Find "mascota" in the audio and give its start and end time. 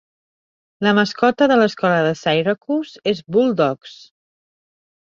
0.99-1.49